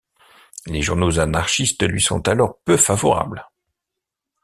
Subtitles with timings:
[0.65, 3.47] Les journaux anarchistes lui sont alors peu favorables.